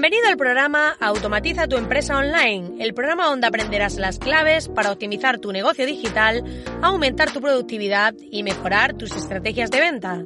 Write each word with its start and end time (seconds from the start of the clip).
Bienvenido 0.00 0.30
al 0.30 0.38
programa 0.38 0.96
Automatiza 0.98 1.68
tu 1.68 1.76
empresa 1.76 2.16
online, 2.16 2.82
el 2.82 2.94
programa 2.94 3.26
donde 3.26 3.46
aprenderás 3.46 3.96
las 3.96 4.18
claves 4.18 4.66
para 4.66 4.92
optimizar 4.92 5.38
tu 5.40 5.52
negocio 5.52 5.84
digital, 5.84 6.42
aumentar 6.80 7.30
tu 7.30 7.42
productividad 7.42 8.14
y 8.18 8.42
mejorar 8.42 8.94
tus 8.94 9.14
estrategias 9.14 9.70
de 9.70 9.80
venta. 9.80 10.24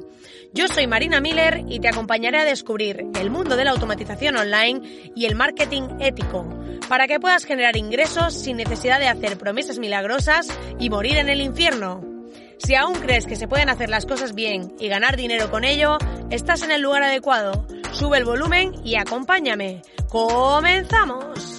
Yo 0.53 0.69
soy 0.69 0.87
Marina 0.87 1.19
Miller 1.19 1.65
y 1.67 1.81
te 1.81 1.89
acompañaré 1.89 2.37
a 2.37 2.45
descubrir 2.45 3.05
el 3.19 3.29
mundo 3.29 3.57
de 3.57 3.65
la 3.65 3.71
automatización 3.71 4.37
online 4.37 5.11
y 5.13 5.25
el 5.25 5.35
marketing 5.35 5.99
ético, 5.99 6.47
para 6.87 7.07
que 7.07 7.19
puedas 7.19 7.43
generar 7.43 7.75
ingresos 7.75 8.33
sin 8.33 8.55
necesidad 8.55 9.01
de 9.01 9.09
hacer 9.09 9.37
promesas 9.37 9.77
milagrosas 9.77 10.47
y 10.79 10.89
morir 10.89 11.17
en 11.17 11.27
el 11.27 11.41
infierno. 11.41 12.01
Si 12.59 12.75
aún 12.75 12.95
crees 12.95 13.25
que 13.25 13.35
se 13.35 13.49
pueden 13.49 13.67
hacer 13.67 13.89
las 13.89 14.05
cosas 14.05 14.35
bien 14.35 14.73
y 14.79 14.87
ganar 14.87 15.17
dinero 15.17 15.51
con 15.51 15.65
ello, 15.65 15.97
estás 16.29 16.63
en 16.63 16.71
el 16.71 16.81
lugar 16.81 17.03
adecuado. 17.03 17.67
Sube 17.95 18.17
el 18.17 18.25
volumen 18.25 18.73
y 18.83 18.95
acompáñame. 18.95 19.81
¡Comenzamos! 20.09 21.54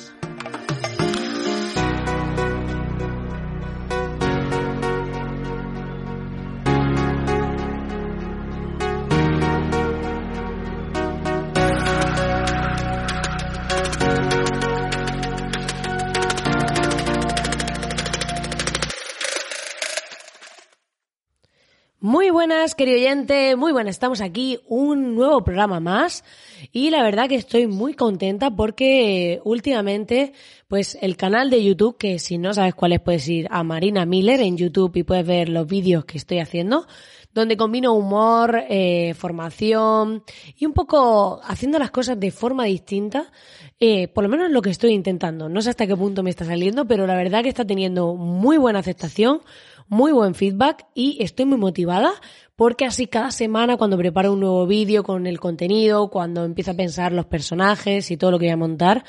Buenas, 22.37 22.75
querido 22.75 22.99
oyente, 22.99 23.57
muy 23.57 23.73
buenas, 23.73 23.95
estamos 23.95 24.21
aquí, 24.21 24.61
un 24.69 25.15
nuevo 25.15 25.43
programa 25.43 25.81
más 25.81 26.23
y 26.71 26.91
la 26.91 27.03
verdad 27.03 27.31
que 27.31 27.35
estoy 27.35 27.67
muy 27.67 27.95
contenta 27.95 28.51
porque 28.51 29.41
últimamente 29.45 30.35
pues 30.69 30.99
el 31.01 31.17
canal 31.17 31.49
de 31.49 31.65
YouTube, 31.65 31.97
que 31.97 32.19
si 32.19 32.37
no 32.37 32.53
sabes 32.53 32.75
cuál 32.75 32.93
es 32.93 33.01
puedes 33.01 33.27
ir 33.27 33.49
a 33.51 33.63
Marina 33.63 34.05
Miller 34.05 34.43
en 34.43 34.59
YouTube 34.59 34.97
y 34.97 35.03
puedes 35.03 35.27
ver 35.27 35.49
los 35.49 35.67
vídeos 35.67 36.05
que 36.05 36.19
estoy 36.19 36.41
haciendo, 36.41 36.87
donde 37.33 37.57
combino 37.57 37.95
humor, 37.95 38.65
eh, 38.69 39.15
formación 39.15 40.23
y 40.59 40.67
un 40.67 40.75
poco 40.75 41.41
haciendo 41.43 41.79
las 41.79 41.91
cosas 41.91 42.21
de 42.21 42.31
forma 42.31 42.65
distinta, 42.65 43.33
eh, 43.81 44.09
por 44.09 44.25
lo 44.25 44.29
menos 44.29 44.51
lo 44.51 44.61
que 44.61 44.71
estoy 44.71 44.93
intentando. 44.93 45.49
No 45.49 45.63
sé 45.63 45.71
hasta 45.71 45.87
qué 45.87 45.97
punto 45.97 46.23
me 46.23 46.29
está 46.29 46.45
saliendo, 46.45 46.87
pero 46.87 47.07
la 47.07 47.17
verdad 47.17 47.43
que 47.43 47.49
está 47.49 47.65
teniendo 47.65 48.15
muy 48.15 48.59
buena 48.59 48.81
aceptación 48.81 49.41
muy 49.89 50.13
buen 50.13 50.35
feedback 50.35 50.87
y 50.95 51.19
estoy 51.23 51.45
muy 51.47 51.59
motivada 51.59 52.13
porque 52.57 52.85
así 52.85 53.07
cada 53.07 53.31
semana 53.31 53.77
cuando 53.77 53.99
preparo 53.99 54.33
un 54.33 54.41
nuevo 54.41 54.67
vídeo 54.67 55.03
con 55.03 55.27
el 55.27 55.39
contenido, 55.39 56.09
cuando 56.09 56.45
empiezo 56.45 56.73
a 56.73 56.75
pensar 56.75 57.13
los 57.13 57.27
personajes 57.27 58.11
y 58.11 58.17
todo 58.17 58.31
lo 58.31 58.39
que 58.39 58.47
voy 58.47 58.53
a 58.53 58.57
montar, 58.57 59.05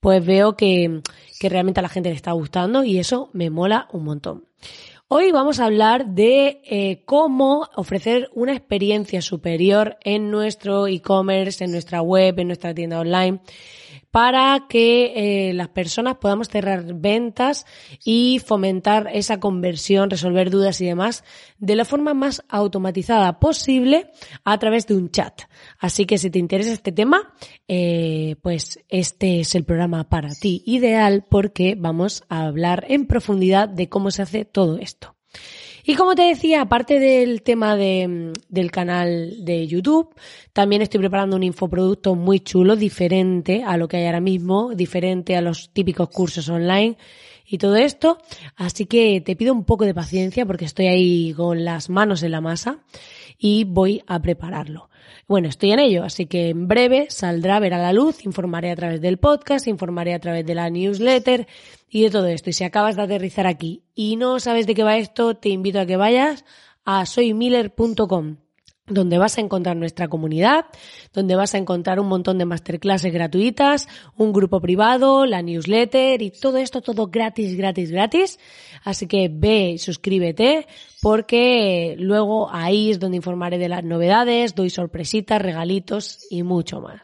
pues 0.00 0.24
veo 0.24 0.56
que, 0.56 1.00
que 1.38 1.48
realmente 1.48 1.80
a 1.80 1.82
la 1.82 1.88
gente 1.88 2.10
le 2.10 2.16
está 2.16 2.32
gustando 2.32 2.84
y 2.84 2.98
eso 2.98 3.30
me 3.32 3.50
mola 3.50 3.88
un 3.92 4.04
montón. 4.04 4.44
Hoy 5.08 5.32
vamos 5.32 5.58
a 5.58 5.64
hablar 5.64 6.06
de 6.06 6.60
eh, 6.64 7.02
cómo 7.04 7.68
ofrecer 7.74 8.30
una 8.32 8.52
experiencia 8.52 9.20
superior 9.22 9.96
en 10.04 10.30
nuestro 10.30 10.86
e-commerce, 10.86 11.64
en 11.64 11.72
nuestra 11.72 12.00
web, 12.00 12.38
en 12.38 12.46
nuestra 12.46 12.74
tienda 12.74 13.00
online 13.00 13.40
para 14.10 14.66
que 14.68 15.48
eh, 15.50 15.54
las 15.54 15.68
personas 15.68 16.16
podamos 16.16 16.48
cerrar 16.48 16.94
ventas 16.94 17.66
y 18.04 18.40
fomentar 18.44 19.08
esa 19.12 19.38
conversión, 19.38 20.10
resolver 20.10 20.50
dudas 20.50 20.80
y 20.80 20.86
demás 20.86 21.24
de 21.58 21.76
la 21.76 21.84
forma 21.84 22.14
más 22.14 22.42
automatizada 22.48 23.38
posible 23.38 24.10
a 24.44 24.58
través 24.58 24.86
de 24.86 24.96
un 24.96 25.10
chat. 25.10 25.42
Así 25.78 26.06
que 26.06 26.18
si 26.18 26.30
te 26.30 26.38
interesa 26.38 26.72
este 26.72 26.92
tema, 26.92 27.34
eh, 27.68 28.36
pues 28.42 28.80
este 28.88 29.40
es 29.40 29.54
el 29.54 29.64
programa 29.64 30.08
para 30.08 30.30
ti 30.30 30.62
ideal 30.66 31.24
porque 31.28 31.76
vamos 31.78 32.24
a 32.28 32.46
hablar 32.46 32.84
en 32.88 33.06
profundidad 33.06 33.68
de 33.68 33.88
cómo 33.88 34.10
se 34.10 34.22
hace 34.22 34.44
todo 34.44 34.78
esto. 34.78 35.19
Y 35.90 35.96
como 35.96 36.14
te 36.14 36.22
decía, 36.22 36.60
aparte 36.60 37.00
del 37.00 37.42
tema 37.42 37.74
de, 37.74 38.32
del 38.48 38.70
canal 38.70 39.44
de 39.44 39.66
YouTube, 39.66 40.14
también 40.52 40.82
estoy 40.82 41.00
preparando 41.00 41.34
un 41.34 41.42
infoproducto 41.42 42.14
muy 42.14 42.38
chulo, 42.38 42.76
diferente 42.76 43.64
a 43.64 43.76
lo 43.76 43.88
que 43.88 43.96
hay 43.96 44.06
ahora 44.06 44.20
mismo, 44.20 44.72
diferente 44.72 45.34
a 45.34 45.40
los 45.40 45.70
típicos 45.72 46.08
cursos 46.08 46.48
online 46.48 46.96
y 47.44 47.58
todo 47.58 47.74
esto. 47.74 48.18
Así 48.54 48.86
que 48.86 49.20
te 49.20 49.34
pido 49.34 49.52
un 49.52 49.64
poco 49.64 49.84
de 49.84 49.92
paciencia 49.92 50.46
porque 50.46 50.64
estoy 50.64 50.86
ahí 50.86 51.34
con 51.36 51.64
las 51.64 51.90
manos 51.90 52.22
en 52.22 52.30
la 52.30 52.40
masa 52.40 52.78
y 53.36 53.64
voy 53.64 54.00
a 54.06 54.22
prepararlo. 54.22 54.90
Bueno, 55.26 55.48
estoy 55.48 55.72
en 55.72 55.80
ello, 55.80 56.04
así 56.04 56.26
que 56.26 56.50
en 56.50 56.68
breve 56.68 57.06
saldrá, 57.10 57.58
verá 57.60 57.78
la 57.78 57.92
luz, 57.92 58.24
informaré 58.24 58.70
a 58.70 58.76
través 58.76 59.00
del 59.00 59.18
podcast, 59.18 59.66
informaré 59.66 60.14
a 60.14 60.20
través 60.20 60.44
de 60.44 60.54
la 60.54 60.70
newsletter 60.70 61.46
y 61.88 62.02
de 62.02 62.10
todo 62.10 62.26
esto. 62.26 62.50
Y 62.50 62.52
si 62.52 62.64
acabas 62.64 62.96
de 62.96 63.02
aterrizar 63.02 63.46
aquí 63.46 63.84
y 63.94 64.16
no 64.16 64.40
sabes 64.40 64.66
de 64.66 64.74
qué 64.74 64.82
va 64.82 64.98
esto, 64.98 65.34
te 65.36 65.48
invito 65.48 65.80
a 65.80 65.86
que 65.86 65.96
vayas 65.96 66.44
a 66.84 67.06
soymiller.com 67.06 68.36
donde 68.90 69.18
vas 69.18 69.38
a 69.38 69.40
encontrar 69.40 69.76
nuestra 69.76 70.08
comunidad, 70.08 70.66
donde 71.14 71.36
vas 71.36 71.54
a 71.54 71.58
encontrar 71.58 72.00
un 72.00 72.08
montón 72.08 72.38
de 72.38 72.44
masterclasses 72.44 73.12
gratuitas, 73.12 73.88
un 74.16 74.32
grupo 74.32 74.60
privado, 74.60 75.24
la 75.26 75.42
newsletter 75.42 76.20
y 76.20 76.30
todo 76.30 76.58
esto, 76.58 76.82
todo 76.82 77.06
gratis, 77.06 77.56
gratis, 77.56 77.90
gratis. 77.90 78.38
Así 78.84 79.06
que 79.06 79.30
ve 79.32 79.70
y 79.72 79.78
suscríbete 79.78 80.66
porque 81.00 81.96
luego 81.98 82.50
ahí 82.52 82.90
es 82.90 82.98
donde 82.98 83.16
informaré 83.16 83.58
de 83.58 83.68
las 83.68 83.84
novedades, 83.84 84.54
doy 84.54 84.70
sorpresitas, 84.70 85.40
regalitos 85.40 86.26
y 86.30 86.42
mucho 86.42 86.80
más. 86.80 87.02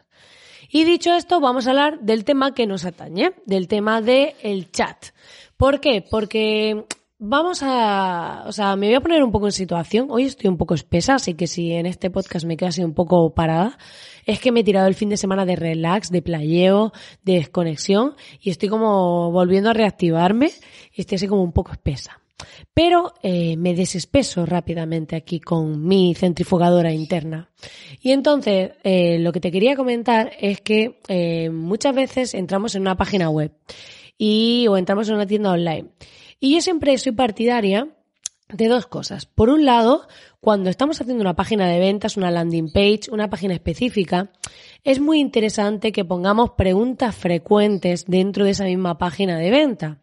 Y 0.69 0.83
dicho 0.83 1.13
esto, 1.15 1.39
vamos 1.39 1.65
a 1.65 1.69
hablar 1.69 2.01
del 2.01 2.25
tema 2.25 2.53
que 2.53 2.67
nos 2.67 2.83
atañe, 2.83 3.33
del 3.45 3.67
tema 3.67 4.01
del 4.01 4.33
el 4.43 4.69
chat. 4.71 5.07
¿Por 5.55 5.79
qué? 5.79 6.03
Porque 6.07 6.85
vamos 7.19 7.59
a, 7.63 8.43
o 8.45 8.51
sea, 8.51 8.75
me 8.75 8.87
voy 8.87 8.95
a 8.95 9.01
poner 9.01 9.23
un 9.23 9.31
poco 9.31 9.47
en 9.47 9.51
situación. 9.51 10.07
Hoy 10.09 10.23
estoy 10.23 10.49
un 10.49 10.57
poco 10.57 10.75
espesa, 10.75 11.15
así 11.15 11.33
que 11.33 11.47
si 11.47 11.71
en 11.73 11.85
este 11.85 12.09
podcast 12.09 12.45
me 12.45 12.57
quedo 12.57 12.69
así 12.69 12.83
un 12.83 12.93
poco 12.93 13.33
parada, 13.33 13.77
es 14.25 14.39
que 14.39 14.51
me 14.51 14.61
he 14.61 14.63
tirado 14.63 14.87
el 14.87 14.95
fin 14.95 15.09
de 15.09 15.17
semana 15.17 15.45
de 15.45 15.55
relax, 15.55 16.09
de 16.11 16.21
playeo, 16.21 16.91
de 17.23 17.33
desconexión 17.33 18.15
y 18.41 18.49
estoy 18.49 18.69
como 18.69 19.31
volviendo 19.31 19.69
a 19.69 19.73
reactivarme 19.73 20.51
y 20.93 21.01
estoy 21.01 21.15
así 21.15 21.27
como 21.27 21.43
un 21.43 21.53
poco 21.53 21.71
espesa. 21.71 22.21
Pero 22.71 23.13
eh, 23.23 23.57
me 23.57 23.73
desespeso 23.73 24.45
rápidamente 24.45 25.15
aquí 25.15 25.39
con 25.39 25.83
mi 25.83 26.13
centrifugadora 26.13 26.93
interna. 26.93 27.49
Y 27.99 28.11
entonces, 28.11 28.73
eh, 28.83 29.17
lo 29.17 29.31
que 29.31 29.39
te 29.39 29.51
quería 29.51 29.75
comentar 29.75 30.31
es 30.39 30.61
que 30.61 30.99
eh, 31.07 31.49
muchas 31.49 31.95
veces 31.95 32.35
entramos 32.35 32.75
en 32.75 32.81
una 32.81 32.95
página 32.95 33.31
web 33.31 33.53
y 34.19 34.67
o 34.69 34.77
entramos 34.77 35.09
en 35.09 35.15
una 35.15 35.25
tienda 35.25 35.51
online. 35.51 35.89
Y 36.39 36.53
yo 36.53 36.61
siempre 36.61 36.97
soy 36.97 37.13
partidaria 37.13 37.87
de 38.49 38.67
dos 38.67 38.87
cosas. 38.87 39.25
Por 39.25 39.49
un 39.49 39.65
lado, 39.65 40.07
cuando 40.39 40.69
estamos 40.69 41.01
haciendo 41.01 41.21
una 41.21 41.35
página 41.35 41.67
de 41.67 41.79
ventas, 41.79 42.15
una 42.15 42.31
landing 42.31 42.71
page, 42.71 43.11
una 43.11 43.29
página 43.29 43.53
específica, 43.53 44.31
es 44.83 44.99
muy 44.99 45.19
interesante 45.19 45.91
que 45.91 46.05
pongamos 46.05 46.51
preguntas 46.51 47.15
frecuentes 47.15 48.05
dentro 48.05 48.45
de 48.45 48.51
esa 48.51 48.65
misma 48.65 48.97
página 48.97 49.37
de 49.37 49.51
venta. 49.51 50.01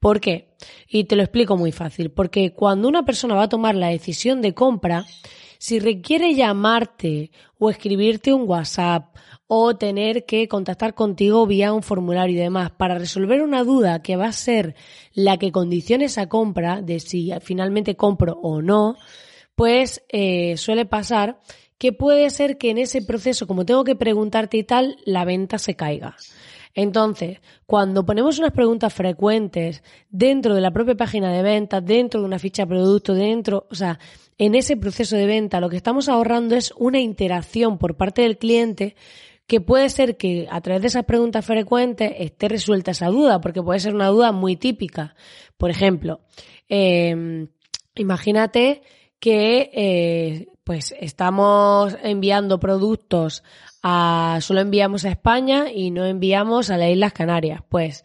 ¿Por 0.00 0.20
qué? 0.20 0.54
Y 0.88 1.04
te 1.04 1.16
lo 1.16 1.22
explico 1.22 1.56
muy 1.56 1.72
fácil. 1.72 2.10
Porque 2.10 2.52
cuando 2.52 2.88
una 2.88 3.04
persona 3.04 3.34
va 3.34 3.44
a 3.44 3.48
tomar 3.48 3.74
la 3.74 3.88
decisión 3.88 4.42
de 4.42 4.54
compra, 4.54 5.06
si 5.58 5.78
requiere 5.78 6.34
llamarte 6.34 7.30
o 7.58 7.70
escribirte 7.70 8.32
un 8.32 8.48
WhatsApp 8.48 9.16
o 9.46 9.76
tener 9.76 10.24
que 10.24 10.48
contactar 10.48 10.94
contigo 10.94 11.46
vía 11.46 11.72
un 11.72 11.82
formulario 11.82 12.36
y 12.36 12.40
demás 12.40 12.72
para 12.72 12.98
resolver 12.98 13.42
una 13.42 13.62
duda 13.62 14.02
que 14.02 14.16
va 14.16 14.26
a 14.26 14.32
ser 14.32 14.74
la 15.14 15.36
que 15.36 15.52
condicione 15.52 16.06
esa 16.06 16.28
compra 16.28 16.82
de 16.82 17.00
si 17.00 17.32
finalmente 17.42 17.96
compro 17.96 18.38
o 18.42 18.60
no, 18.60 18.96
pues 19.54 20.02
eh, 20.08 20.56
suele 20.56 20.84
pasar 20.84 21.40
que 21.78 21.92
puede 21.92 22.30
ser 22.30 22.58
que 22.58 22.70
en 22.70 22.78
ese 22.78 23.02
proceso, 23.02 23.46
como 23.46 23.66
tengo 23.66 23.84
que 23.84 23.96
preguntarte 23.96 24.56
y 24.56 24.64
tal, 24.64 24.96
la 25.04 25.24
venta 25.24 25.58
se 25.58 25.76
caiga. 25.76 26.16
Entonces, 26.74 27.40
cuando 27.64 28.04
ponemos 28.04 28.38
unas 28.38 28.52
preguntas 28.52 28.92
frecuentes 28.92 29.82
dentro 30.10 30.54
de 30.54 30.60
la 30.60 30.72
propia 30.72 30.94
página 30.94 31.32
de 31.32 31.42
venta, 31.42 31.80
dentro 31.80 32.20
de 32.20 32.26
una 32.26 32.38
ficha 32.38 32.64
de 32.64 32.68
producto, 32.68 33.14
dentro, 33.14 33.66
o 33.70 33.74
sea, 33.74 33.98
en 34.38 34.54
ese 34.54 34.76
proceso 34.76 35.16
de 35.16 35.26
venta, 35.26 35.60
lo 35.60 35.70
que 35.70 35.76
estamos 35.76 36.08
ahorrando 36.08 36.56
es 36.56 36.72
una 36.76 37.00
interacción 37.00 37.78
por 37.78 37.96
parte 37.96 38.22
del 38.22 38.38
cliente 38.38 38.96
que 39.46 39.60
puede 39.60 39.88
ser 39.90 40.16
que 40.16 40.48
a 40.50 40.60
través 40.60 40.82
de 40.82 40.88
esas 40.88 41.04
preguntas 41.04 41.44
frecuentes 41.44 42.12
esté 42.18 42.48
resuelta 42.48 42.90
esa 42.90 43.06
duda, 43.06 43.40
porque 43.40 43.62
puede 43.62 43.80
ser 43.80 43.94
una 43.94 44.08
duda 44.08 44.32
muy 44.32 44.56
típica. 44.56 45.14
Por 45.56 45.70
ejemplo, 45.70 46.20
em, 46.68 47.48
imagínate 47.94 48.82
que 49.20 49.70
eh, 49.72 50.48
pues 50.64 50.94
estamos 51.00 51.96
enviando 52.02 52.58
productos 52.58 53.44
a 53.82 54.38
solo 54.42 54.60
enviamos 54.60 55.04
a 55.04 55.10
España 55.10 55.70
y 55.72 55.92
no 55.92 56.04
enviamos 56.04 56.70
a 56.70 56.76
las 56.76 56.90
Islas 56.90 57.12
Canarias. 57.12 57.62
Pues 57.68 58.04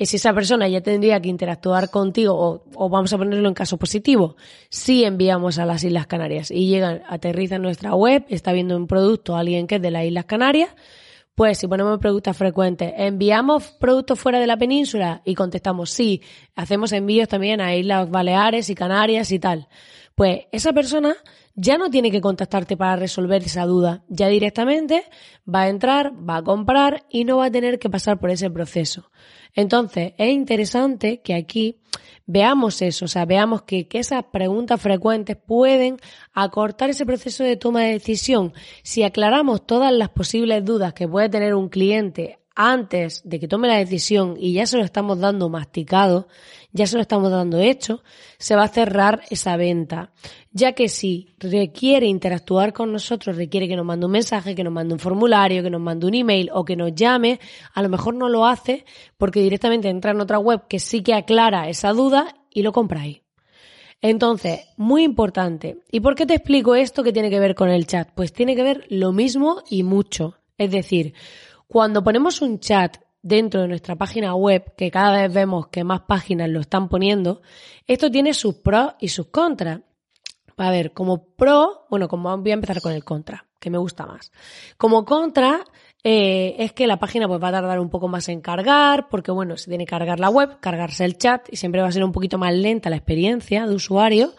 si 0.00 0.16
esa 0.16 0.32
persona 0.32 0.68
ya 0.68 0.80
tendría 0.80 1.20
que 1.20 1.28
interactuar 1.28 1.90
contigo, 1.90 2.64
o, 2.74 2.88
vamos 2.88 3.12
a 3.12 3.18
ponerlo 3.18 3.48
en 3.48 3.54
caso 3.54 3.76
positivo, 3.76 4.36
si 4.68 5.04
enviamos 5.04 5.58
a 5.58 5.66
las 5.66 5.84
Islas 5.84 6.06
Canarias 6.06 6.50
y 6.50 6.66
llegan, 6.66 7.02
aterriza 7.08 7.56
en 7.56 7.62
nuestra 7.62 7.94
web, 7.94 8.24
está 8.28 8.52
viendo 8.52 8.76
un 8.76 8.86
producto 8.86 9.36
alguien 9.36 9.66
que 9.66 9.76
es 9.76 9.82
de 9.82 9.90
las 9.90 10.04
Islas 10.04 10.24
Canarias, 10.24 10.70
Pues 11.34 11.56
si 11.58 11.66
ponemos 11.66 11.98
preguntas 11.98 12.36
frecuentes, 12.36 12.92
¿enviamos 12.94 13.72
productos 13.80 14.20
fuera 14.20 14.38
de 14.38 14.46
la 14.46 14.58
península? 14.58 15.22
Y 15.24 15.34
contestamos 15.34 15.88
sí, 15.88 16.20
hacemos 16.54 16.92
envíos 16.92 17.26
también 17.26 17.62
a 17.62 17.74
Islas 17.74 18.10
Baleares 18.10 18.68
y 18.68 18.74
Canarias 18.74 19.32
y 19.32 19.38
tal. 19.38 19.66
Pues 20.14 20.42
esa 20.52 20.72
persona 20.72 21.16
ya 21.54 21.78
no 21.78 21.90
tiene 21.90 22.10
que 22.10 22.20
contactarte 22.20 22.76
para 22.76 22.96
resolver 22.96 23.42
esa 23.42 23.64
duda. 23.64 24.04
Ya 24.08 24.28
directamente 24.28 25.04
va 25.52 25.62
a 25.62 25.68
entrar, 25.68 26.12
va 26.12 26.36
a 26.36 26.42
comprar 26.42 27.04
y 27.10 27.24
no 27.24 27.38
va 27.38 27.46
a 27.46 27.50
tener 27.50 27.78
que 27.78 27.90
pasar 27.90 28.18
por 28.18 28.30
ese 28.30 28.50
proceso. 28.50 29.10
Entonces, 29.54 30.14
es 30.16 30.32
interesante 30.32 31.20
que 31.20 31.34
aquí 31.34 31.80
veamos 32.26 32.80
eso, 32.80 33.04
o 33.04 33.08
sea, 33.08 33.26
veamos 33.26 33.62
que, 33.62 33.88
que, 33.88 33.98
esas 33.98 34.24
preguntas 34.32 34.80
frecuentes 34.80 35.36
pueden 35.36 35.98
acortar 36.32 36.88
ese 36.90 37.04
proceso 37.04 37.44
de 37.44 37.56
toma 37.56 37.82
de 37.82 37.92
decisión. 37.92 38.54
Si 38.82 39.02
aclaramos 39.02 39.66
todas 39.66 39.92
las 39.92 40.08
posibles 40.08 40.64
dudas 40.64 40.94
que 40.94 41.08
puede 41.08 41.28
tener 41.28 41.54
un 41.54 41.68
cliente 41.68 42.38
antes 42.54 43.22
de 43.24 43.40
que 43.40 43.48
tome 43.48 43.68
la 43.68 43.78
decisión 43.78 44.36
y 44.38 44.52
ya 44.52 44.66
se 44.66 44.76
lo 44.76 44.84
estamos 44.84 45.18
dando 45.18 45.48
masticado, 45.48 46.28
ya 46.72 46.86
se 46.86 46.96
lo 46.96 47.02
estamos 47.02 47.30
dando 47.30 47.58
hecho, 47.58 48.02
se 48.38 48.56
va 48.56 48.64
a 48.64 48.68
cerrar 48.68 49.22
esa 49.30 49.56
venta. 49.56 50.12
Ya 50.52 50.72
que 50.72 50.88
si 50.88 51.34
requiere 51.38 52.06
interactuar 52.06 52.72
con 52.72 52.92
nosotros, 52.92 53.36
requiere 53.36 53.68
que 53.68 53.76
nos 53.76 53.86
mande 53.86 54.06
un 54.06 54.12
mensaje, 54.12 54.54
que 54.54 54.64
nos 54.64 54.72
mande 54.72 54.94
un 54.94 55.00
formulario, 55.00 55.62
que 55.62 55.70
nos 55.70 55.80
mande 55.80 56.06
un 56.06 56.14
email 56.14 56.50
o 56.52 56.64
que 56.64 56.76
nos 56.76 56.94
llame, 56.94 57.40
a 57.74 57.82
lo 57.82 57.88
mejor 57.88 58.14
no 58.14 58.28
lo 58.28 58.46
hace 58.46 58.84
porque 59.16 59.40
directamente 59.40 59.88
entra 59.88 60.12
en 60.12 60.20
otra 60.20 60.38
web 60.38 60.66
que 60.68 60.78
sí 60.78 61.02
que 61.02 61.14
aclara 61.14 61.68
esa 61.68 61.92
duda 61.92 62.36
y 62.50 62.62
lo 62.62 62.72
compra 62.72 63.02
ahí. 63.02 63.22
Entonces, 64.02 64.66
muy 64.76 65.04
importante. 65.04 65.78
¿Y 65.90 66.00
por 66.00 66.16
qué 66.16 66.26
te 66.26 66.34
explico 66.34 66.74
esto 66.74 67.04
que 67.04 67.12
tiene 67.12 67.30
que 67.30 67.38
ver 67.38 67.54
con 67.54 67.68
el 67.68 67.86
chat? 67.86 68.10
Pues 68.14 68.32
tiene 68.32 68.56
que 68.56 68.64
ver 68.64 68.84
lo 68.88 69.12
mismo 69.12 69.62
y 69.70 69.84
mucho. 69.84 70.38
Es 70.58 70.72
decir, 70.72 71.14
cuando 71.72 72.04
ponemos 72.04 72.42
un 72.42 72.60
chat 72.60 72.98
dentro 73.22 73.62
de 73.62 73.68
nuestra 73.68 73.96
página 73.96 74.34
web, 74.34 74.74
que 74.76 74.90
cada 74.90 75.22
vez 75.22 75.32
vemos 75.32 75.68
que 75.68 75.84
más 75.84 76.02
páginas 76.02 76.50
lo 76.50 76.60
están 76.60 76.90
poniendo, 76.90 77.40
esto 77.86 78.10
tiene 78.10 78.34
sus 78.34 78.56
pros 78.56 78.92
y 79.00 79.08
sus 79.08 79.28
contras. 79.28 79.80
A 80.58 80.70
ver, 80.70 80.92
como 80.92 81.24
pro, 81.24 81.86
bueno, 81.88 82.08
como 82.08 82.36
voy 82.36 82.50
a 82.50 82.54
empezar 82.54 82.82
con 82.82 82.92
el 82.92 83.04
contra, 83.04 83.46
que 83.58 83.70
me 83.70 83.78
gusta 83.78 84.04
más. 84.04 84.32
Como 84.76 85.06
contra, 85.06 85.64
eh, 86.04 86.56
es 86.58 86.74
que 86.74 86.86
la 86.86 86.98
página 86.98 87.26
pues 87.26 87.42
va 87.42 87.48
a 87.48 87.52
tardar 87.52 87.80
un 87.80 87.88
poco 87.88 88.06
más 88.06 88.28
en 88.28 88.42
cargar, 88.42 89.08
porque 89.08 89.30
bueno, 89.30 89.56
se 89.56 89.70
tiene 89.70 89.86
que 89.86 89.92
cargar 89.92 90.20
la 90.20 90.28
web, 90.28 90.60
cargarse 90.60 91.06
el 91.06 91.16
chat 91.16 91.48
y 91.50 91.56
siempre 91.56 91.80
va 91.80 91.88
a 91.88 91.92
ser 91.92 92.04
un 92.04 92.12
poquito 92.12 92.36
más 92.36 92.52
lenta 92.52 92.90
la 92.90 92.96
experiencia 92.96 93.66
de 93.66 93.74
usuario, 93.74 94.34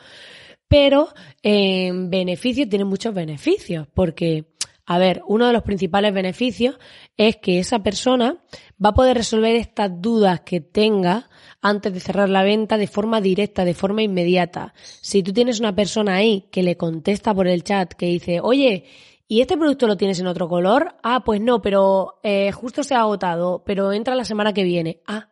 pero 0.68 1.10
en 1.42 2.12
beneficio 2.12 2.70
tiene 2.70 2.86
muchos 2.86 3.12
beneficios, 3.12 3.88
porque 3.92 4.53
a 4.86 4.98
ver, 4.98 5.22
uno 5.28 5.48
de 5.48 5.54
los 5.54 5.64
principales 5.64 6.14
beneficios 6.14 6.78
es 7.16 7.38
que 7.38 7.60
esa 7.60 7.80
persona 7.80 8.44
va 8.84 8.90
a 8.90 8.94
poder 8.94 9.16
resolver 9.16 9.56
estas 9.56 10.02
dudas 10.02 10.42
que 10.42 10.60
tenga 10.60 11.30
antes 11.62 11.94
de 11.94 12.02
cerrar 12.02 12.30
la 12.30 12.44
venta 12.44 12.78
de 12.78 12.88
forma 12.88 13.22
directa, 13.22 13.64
de 13.64 13.74
forma 13.74 14.04
inmediata. 14.04 14.74
Si 15.02 15.24
tú 15.24 15.32
tienes 15.32 15.62
una 15.62 15.74
persona 15.74 16.16
ahí 16.16 16.50
que 16.52 16.64
le 16.64 16.76
contesta 16.76 17.34
por 17.34 17.48
el 17.48 17.64
chat, 17.64 17.94
que 17.94 18.08
dice, 18.08 18.42
oye, 18.42 18.84
¿y 19.28 19.40
este 19.40 19.58
producto 19.58 19.88
lo 19.88 19.96
tienes 19.96 20.20
en 20.20 20.28
otro 20.28 20.50
color? 20.50 20.96
Ah, 21.02 21.24
pues 21.24 21.40
no, 21.40 21.62
pero 21.62 22.20
eh, 22.22 22.52
justo 22.52 22.84
se 22.84 22.94
ha 22.94 23.02
agotado, 23.02 23.64
pero 23.66 23.94
entra 23.94 24.16
la 24.16 24.26
semana 24.26 24.54
que 24.54 24.66
viene. 24.66 25.02
Ah, 25.08 25.30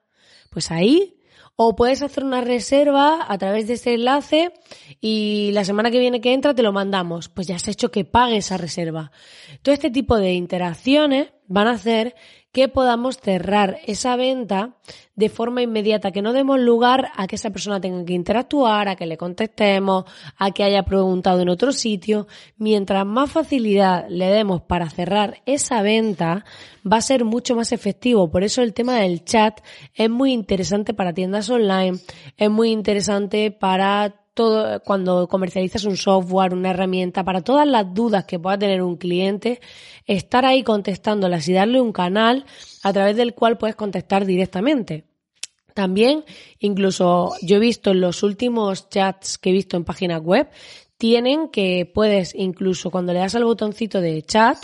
pues 0.50 0.71
ahí 0.71 1.20
o 1.63 1.75
puedes 1.75 2.01
hacer 2.01 2.23
una 2.23 2.41
reserva 2.41 3.23
a 3.27 3.37
través 3.37 3.67
de 3.67 3.73
ese 3.73 3.93
enlace 3.93 4.51
y 4.99 5.51
la 5.53 5.63
semana 5.63 5.91
que 5.91 5.99
viene 5.99 6.19
que 6.19 6.33
entra 6.33 6.55
te 6.55 6.63
lo 6.63 6.73
mandamos. 6.73 7.29
Pues 7.29 7.45
ya 7.45 7.55
has 7.55 7.67
hecho 7.67 7.91
que 7.91 8.03
pague 8.03 8.37
esa 8.37 8.57
reserva. 8.57 9.11
Todo 9.61 9.73
este 9.75 9.91
tipo 9.91 10.17
de 10.17 10.33
interacciones 10.33 11.27
van 11.51 11.68
a 11.68 11.71
hacer 11.71 12.15
que 12.51 12.68
podamos 12.68 13.18
cerrar 13.18 13.77
esa 13.86 14.15
venta 14.15 14.75
de 15.15 15.30
forma 15.30 15.62
inmediata, 15.62 16.12
que 16.12 16.21
no 16.21 16.33
demos 16.33 16.59
lugar 16.59 17.12
a 17.15 17.27
que 17.27 17.36
esa 17.36 17.51
persona 17.51 17.80
tenga 17.80 18.03
que 18.03 18.13
interactuar, 18.13 18.89
a 18.89 18.95
que 18.95 19.06
le 19.06 19.18
contestemos, 19.18 20.06
a 20.38 20.51
que 20.51 20.63
haya 20.63 20.83
preguntado 20.83 21.42
en 21.42 21.50
otro 21.50 21.71
sitio. 21.71 22.27
Mientras 22.57 23.06
más 23.06 23.31
facilidad 23.31 24.06
le 24.09 24.25
demos 24.27 24.62
para 24.62 24.89
cerrar 24.89 25.42
esa 25.45 25.81
venta, 25.81 26.44
va 26.86 26.98
a 26.98 27.01
ser 27.01 27.24
mucho 27.24 27.56
más 27.56 27.71
efectivo. 27.71 28.30
Por 28.30 28.44
eso 28.44 28.62
el 28.62 28.74
tema 28.74 28.98
del 28.98 29.24
chat 29.24 29.62
es 29.94 30.09
muy 30.09 30.33
interesante 30.33 30.94
para 30.94 31.13
tiendas 31.13 31.50
online, 31.50 32.00
es 32.36 32.50
muy 32.50 32.71
interesante 32.71 33.51
para 33.51 34.20
cuando 34.85 35.27
comercializas 35.27 35.85
un 35.85 35.97
software, 35.97 36.53
una 36.53 36.71
herramienta, 36.71 37.23
para 37.23 37.41
todas 37.41 37.67
las 37.67 37.93
dudas 37.93 38.25
que 38.25 38.39
pueda 38.39 38.57
tener 38.57 38.81
un 38.81 38.97
cliente, 38.97 39.59
estar 40.05 40.45
ahí 40.45 40.63
contestándolas 40.63 41.47
y 41.47 41.53
darle 41.53 41.81
un 41.81 41.91
canal 41.91 42.45
a 42.83 42.93
través 42.93 43.15
del 43.15 43.33
cual 43.33 43.57
puedes 43.57 43.75
contestar 43.75 44.25
directamente. 44.25 45.05
También, 45.73 46.25
incluso 46.59 47.33
yo 47.41 47.55
he 47.55 47.59
visto 47.59 47.91
en 47.91 48.01
los 48.01 48.23
últimos 48.23 48.89
chats 48.89 49.38
que 49.38 49.49
he 49.49 49.53
visto 49.53 49.77
en 49.77 49.85
páginas 49.85 50.21
web, 50.21 50.49
tienen 50.97 51.49
que 51.49 51.89
puedes 51.91 52.35
incluso 52.35 52.91
cuando 52.91 53.13
le 53.13 53.19
das 53.19 53.35
al 53.35 53.45
botoncito 53.45 54.01
de 54.01 54.21
chat, 54.21 54.57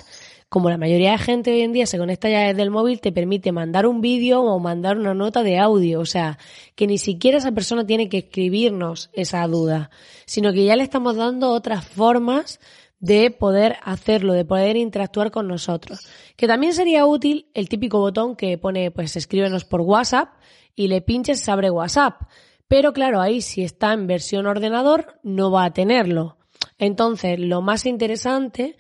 como 0.50 0.70
la 0.70 0.78
mayoría 0.78 1.12
de 1.12 1.18
gente 1.18 1.52
hoy 1.52 1.62
en 1.62 1.74
día 1.74 1.86
se 1.86 1.98
conecta 1.98 2.30
ya 2.30 2.48
desde 2.48 2.62
el 2.62 2.72
móvil, 2.72 3.02
te 3.02 3.12
permite 3.12 3.52
mandar 3.52 3.86
un 3.86 4.00
vídeo 4.00 4.42
o 4.42 4.60
mandar 4.60 4.98
una 4.98 5.14
nota 5.14 5.44
de 5.44 5.60
audio. 5.60 6.00
O 6.00 6.06
sea, 6.06 6.38
que 6.76 6.88
ni 6.88 6.98
siquiera 6.98 7.38
esa 7.38 7.52
persona 7.52 7.86
tiene 7.86 8.08
que 8.08 8.20
escribirnos 8.20 9.10
esa 9.14 9.46
duda, 9.48 9.90
sino 10.26 10.54
que 10.54 10.64
ya 10.64 10.76
le 10.76 10.84
estamos 10.84 11.18
dando 11.18 11.52
otras 11.52 11.86
formas 11.86 12.60
de 13.00 13.30
poder 13.30 13.76
hacerlo, 13.84 14.34
de 14.34 14.46
poder 14.46 14.78
interactuar 14.78 15.32
con 15.32 15.48
nosotros. 15.48 16.08
Que 16.36 16.48
también 16.48 16.74
sería 16.74 17.06
útil 17.06 17.48
el 17.54 17.68
típico 17.68 18.00
botón 18.00 18.36
que 18.36 18.58
pone, 18.58 18.90
pues 18.92 19.16
escríbenos 19.18 19.66
por 19.66 19.82
WhatsApp 19.82 20.30
y 20.76 20.88
le 20.88 21.02
pinches 21.02 21.42
se 21.42 21.52
abre 21.52 21.70
WhatsApp. 21.70 22.22
Pero 22.70 22.94
claro, 22.94 23.22
ahí 23.22 23.42
si 23.42 23.64
está 23.64 23.94
en 23.94 24.08
versión 24.08 24.46
ordenador 24.46 25.20
no 25.24 25.52
va 25.52 25.66
a 25.66 25.74
tenerlo. 25.74 26.38
Entonces, 26.78 27.40
lo 27.40 27.62
más 27.62 27.86
interesante 27.86 28.78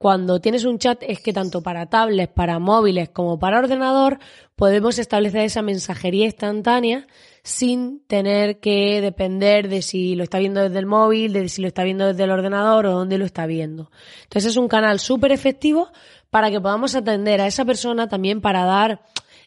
cuando 0.00 0.40
tienes 0.40 0.64
un 0.64 0.78
chat 0.78 1.02
es 1.06 1.20
que 1.20 1.34
tanto 1.34 1.62
para 1.62 1.84
tablets, 1.90 2.32
para 2.32 2.58
móviles 2.58 3.10
como 3.10 3.38
para 3.38 3.58
ordenador 3.58 4.18
podemos 4.56 4.98
establecer 4.98 5.42
esa 5.42 5.60
mensajería 5.60 6.24
instantánea 6.24 7.06
sin 7.42 8.00
tener 8.06 8.60
que 8.60 9.02
depender 9.02 9.68
de 9.68 9.82
si 9.82 10.14
lo 10.14 10.24
está 10.24 10.38
viendo 10.38 10.62
desde 10.62 10.78
el 10.78 10.86
móvil, 10.86 11.34
de 11.34 11.50
si 11.50 11.60
lo 11.60 11.68
está 11.68 11.84
viendo 11.84 12.06
desde 12.06 12.24
el 12.24 12.30
ordenador 12.30 12.86
o 12.86 12.92
dónde 12.92 13.18
lo 13.18 13.26
está 13.26 13.44
viendo. 13.44 13.90
Entonces 14.22 14.52
es 14.52 14.56
un 14.56 14.68
canal 14.68 15.00
súper 15.00 15.32
efectivo 15.32 15.88
para 16.30 16.50
que 16.50 16.62
podamos 16.62 16.94
atender 16.94 17.42
a 17.42 17.46
esa 17.46 17.66
persona 17.66 18.08
también 18.08 18.40
para 18.40 18.64
dar 18.64 19.02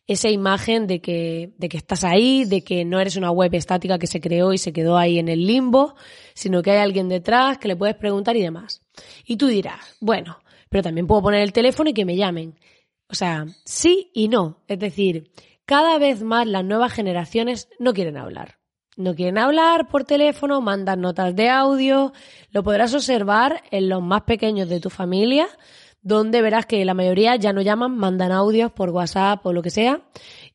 esa 0.05 0.29
imagen 0.29 0.86
de 0.86 1.01
que, 1.01 1.53
de 1.57 1.67
que 1.67 1.77
estás 1.77 2.03
ahí, 2.03 2.45
de 2.45 2.63
que 2.63 2.86
no 2.86 3.00
eres 3.00 3.15
una 3.15 3.31
web 3.31 3.55
estática 3.55 3.98
que 3.98 4.05
se 4.05 4.22
creó 4.22 4.53
y 4.53 4.60
se 4.60 4.72
quedó 4.72 4.98
ahí 4.98 5.17
en 5.17 5.29
el 5.29 5.48
limbo, 5.48 5.95
sino 6.36 6.62
que 6.62 6.72
hay 6.72 6.77
alguien 6.77 7.10
detrás 7.10 7.57
que 7.57 7.69
le 7.69 7.75
puedes 7.75 7.95
preguntar 7.95 8.36
y 8.36 8.41
demás. 8.43 8.83
Y 9.25 9.38
tú 9.38 9.48
dirás, 9.48 9.98
bueno, 10.00 10.42
pero 10.74 10.82
también 10.82 11.06
puedo 11.06 11.22
poner 11.22 11.44
el 11.44 11.53
teléfono 11.53 11.92
y 11.92 11.94
que 11.94 12.03
me 12.03 12.15
llamen. 12.15 12.56
O 13.08 13.13
sea, 13.13 13.46
sí 13.63 14.10
y 14.12 14.27
no. 14.27 14.63
Es 14.68 14.80
decir, 14.80 15.30
cada 15.65 16.00
vez 16.00 16.24
más 16.24 16.48
las 16.48 16.65
nuevas 16.65 16.92
generaciones 16.92 17.70
no 17.77 17.94
quieren 17.94 18.18
hablar. 18.18 18.58
No 18.98 19.13
quieren 19.13 19.38
hablar 19.38 19.88
por 19.88 20.03
teléfono, 20.03 20.62
mandan 20.62 21.01
notas 21.01 21.36
de 21.36 21.48
audio. 21.48 22.12
Lo 22.50 22.63
podrás 22.63 22.96
observar 22.96 23.62
en 23.70 23.88
los 23.88 24.01
más 24.01 24.24
pequeños 24.24 24.68
de 24.68 24.80
tu 24.80 24.89
familia, 24.89 25.48
donde 26.01 26.42
verás 26.42 26.65
que 26.65 26.84
la 26.86 26.96
mayoría 26.96 27.36
ya 27.36 27.53
no 27.53 27.62
llaman, 27.62 27.96
mandan 27.96 28.32
audios 28.32 28.72
por 28.72 28.89
WhatsApp 28.89 29.46
o 29.46 29.53
lo 29.53 29.62
que 29.62 29.70
sea. 29.70 30.01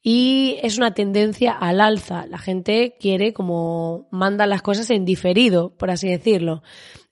Y 0.03 0.57
es 0.65 0.79
una 0.79 0.95
tendencia 0.95 1.53
al 1.53 1.81
alza. 1.81 2.27
La 2.27 2.39
gente 2.39 2.97
quiere 2.99 3.33
como 3.33 4.09
mandan 4.11 4.51
las 4.51 4.63
cosas 4.63 4.91
en 4.91 5.05
diferido, 5.05 5.77
por 5.77 5.93
así 5.93 6.09
decirlo. 6.09 6.65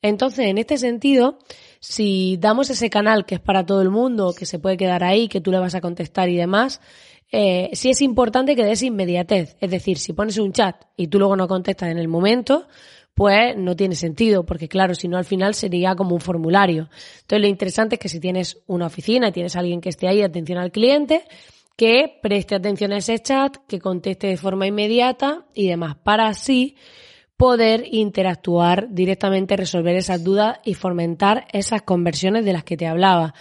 Entonces, 0.02 0.46
en 0.46 0.58
este 0.58 0.76
sentido, 0.76 1.38
si 1.88 2.36
damos 2.40 2.68
ese 2.68 2.90
canal 2.90 3.24
que 3.24 3.36
es 3.36 3.40
para 3.40 3.64
todo 3.64 3.80
el 3.80 3.90
mundo, 3.90 4.34
que 4.36 4.44
se 4.44 4.58
puede 4.58 4.76
quedar 4.76 5.04
ahí, 5.04 5.28
que 5.28 5.40
tú 5.40 5.52
le 5.52 5.60
vas 5.60 5.76
a 5.76 5.80
contestar 5.80 6.28
y 6.28 6.36
demás, 6.36 6.80
eh, 7.30 7.70
sí 7.74 7.90
es 7.90 8.02
importante 8.02 8.56
que 8.56 8.64
des 8.64 8.82
inmediatez. 8.82 9.56
Es 9.60 9.70
decir, 9.70 9.96
si 9.98 10.12
pones 10.12 10.36
un 10.38 10.52
chat 10.52 10.74
y 10.96 11.06
tú 11.06 11.20
luego 11.20 11.36
no 11.36 11.46
contestas 11.46 11.90
en 11.90 11.98
el 11.98 12.08
momento, 12.08 12.66
pues 13.14 13.56
no 13.56 13.76
tiene 13.76 13.94
sentido, 13.94 14.44
porque 14.44 14.68
claro, 14.68 14.96
si 14.96 15.06
no 15.06 15.16
al 15.16 15.24
final 15.24 15.54
sería 15.54 15.94
como 15.94 16.16
un 16.16 16.20
formulario. 16.20 16.90
Entonces 17.20 17.40
lo 17.40 17.46
interesante 17.46 17.94
es 17.94 18.00
que 18.00 18.08
si 18.08 18.18
tienes 18.18 18.58
una 18.66 18.86
oficina 18.86 19.30
tienes 19.30 19.54
a 19.54 19.60
alguien 19.60 19.80
que 19.80 19.90
esté 19.90 20.08
ahí, 20.08 20.22
atención 20.22 20.58
al 20.58 20.72
cliente, 20.72 21.22
que 21.76 22.18
preste 22.20 22.56
atención 22.56 22.92
a 22.92 22.96
ese 22.96 23.20
chat, 23.20 23.58
que 23.68 23.78
conteste 23.78 24.26
de 24.26 24.36
forma 24.36 24.66
inmediata 24.66 25.46
y 25.54 25.68
demás, 25.68 25.96
para 26.02 26.26
así 26.26 26.74
poder 27.36 27.86
interactuar 27.90 28.88
directamente, 28.90 29.56
resolver 29.56 29.96
esas 29.96 30.24
dudas 30.24 30.58
y 30.64 30.74
fomentar 30.74 31.46
esas 31.52 31.82
conversiones 31.82 32.44
de 32.44 32.52
las 32.52 32.64
que 32.64 32.76
te 32.76 32.86
hablaba. 32.86 33.34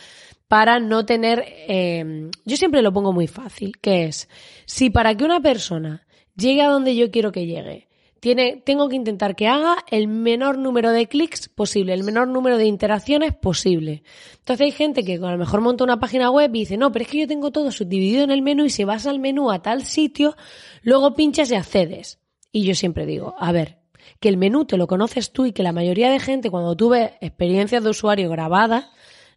Para 0.47 0.79
no 0.79 1.05
tener, 1.05 1.43
eh, 1.67 2.29
yo 2.45 2.57
siempre 2.57 2.81
lo 2.81 2.93
pongo 2.93 3.13
muy 3.13 3.27
fácil, 3.27 3.77
que 3.81 4.05
es, 4.05 4.29
si 4.65 4.89
para 4.89 5.15
que 5.15 5.23
una 5.23 5.39
persona 5.39 6.05
llegue 6.35 6.61
a 6.61 6.69
donde 6.69 6.95
yo 6.95 7.09
quiero 7.09 7.31
que 7.31 7.45
llegue, 7.47 7.87
tiene, 8.19 8.61
tengo 8.65 8.89
que 8.89 8.95
intentar 8.95 9.35
que 9.35 9.47
haga 9.47 9.77
el 9.91 10.07
menor 10.07 10.57
número 10.57 10.91
de 10.91 11.07
clics 11.07 11.47
posible, 11.47 11.93
el 11.93 12.03
menor 12.03 12.27
número 12.27 12.57
de 12.57 12.65
interacciones 12.65 13.35
posible. 13.35 14.01
Entonces 14.39 14.65
hay 14.65 14.71
gente 14.71 15.03
que 15.03 15.15
a 15.15 15.31
lo 15.31 15.37
mejor 15.37 15.61
monta 15.61 15.83
una 15.83 15.99
página 15.99 16.31
web 16.31 16.49
y 16.55 16.59
dice, 16.61 16.75
no, 16.75 16.91
pero 16.91 17.03
es 17.03 17.11
que 17.11 17.19
yo 17.19 17.27
tengo 17.27 17.51
todo 17.51 17.71
subdividido 17.71 18.23
en 18.23 18.31
el 18.31 18.41
menú 18.41 18.65
y 18.65 18.71
si 18.71 18.83
vas 18.83 19.05
al 19.05 19.19
menú 19.19 19.51
a 19.51 19.61
tal 19.61 19.83
sitio, 19.83 20.35
luego 20.81 21.13
pinchas 21.13 21.51
y 21.51 21.55
accedes. 21.55 22.19
Y 22.51 22.63
yo 22.63 22.73
siempre 22.73 23.05
digo, 23.05 23.35
a 23.37 23.51
ver, 23.51 23.77
que 24.19 24.29
el 24.29 24.37
menú 24.37 24.65
te 24.65 24.77
lo 24.77 24.87
conoces 24.87 25.31
tú 25.31 25.45
y 25.45 25.51
que 25.51 25.63
la 25.63 25.71
mayoría 25.71 26.09
de 26.09 26.19
gente 26.19 26.49
cuando 26.49 26.75
tú 26.75 26.89
ves 26.89 27.11
experiencias 27.21 27.83
de 27.83 27.89
usuario 27.89 28.29
grabadas, 28.29 28.87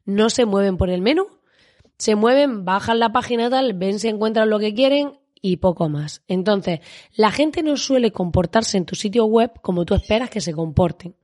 no 0.05 0.31
se 0.31 0.47
mueven 0.47 0.77
por 0.77 0.91
el 0.91 1.03
menú. 1.03 1.27
Se 1.97 2.15
mueven, 2.15 2.65
bajan 2.65 2.99
la 2.99 3.13
página 3.13 3.51
tal, 3.51 3.75
ven 3.75 3.99
si 3.99 4.09
encuentran 4.09 4.51
lo 4.51 4.59
que 4.59 4.75
quieren 4.75 5.19
y 5.43 5.57
poco 5.57 5.89
más. 5.89 6.23
Entonces, 6.29 6.81
la 7.15 7.31
gente 7.31 7.63
no 7.63 7.77
suele 7.77 8.13
comportarse 8.13 8.77
en 8.77 8.85
tu 8.85 8.95
sitio 8.95 9.25
web 9.27 9.53
como 9.63 9.85
tú 9.85 9.95
esperas 9.95 10.31
que 10.31 10.41
se 10.41 10.53
comporten. 10.53 11.15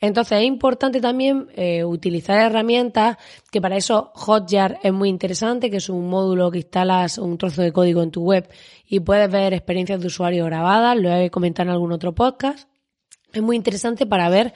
Entonces 0.00 0.38
es 0.38 0.44
importante 0.44 1.00
también 1.00 1.48
eh, 1.54 1.84
utilizar 1.84 2.38
herramientas 2.40 3.16
que 3.50 3.60
para 3.60 3.76
eso 3.76 4.10
Hotjar 4.14 4.78
es 4.82 4.92
muy 4.92 5.08
interesante, 5.08 5.70
que 5.70 5.76
es 5.76 5.88
un 5.88 6.08
módulo 6.08 6.50
que 6.50 6.58
instalas 6.58 7.18
un 7.18 7.38
trozo 7.38 7.62
de 7.62 7.72
código 7.72 8.02
en 8.02 8.10
tu 8.10 8.22
web 8.22 8.48
y 8.86 9.00
puedes 9.00 9.30
ver 9.30 9.54
experiencias 9.54 10.00
de 10.00 10.08
usuario 10.08 10.44
grabadas, 10.46 10.96
lo 10.96 11.14
he 11.14 11.30
comentado 11.30 11.68
en 11.68 11.74
algún 11.74 11.92
otro 11.92 12.14
podcast. 12.14 12.68
Es 13.34 13.42
muy 13.42 13.56
interesante 13.56 14.06
para 14.06 14.28
ver 14.28 14.54